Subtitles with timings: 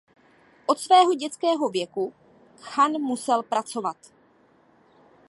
[0.67, 2.13] Od svého dětského věku
[2.61, 3.97] Khan musel pracovat.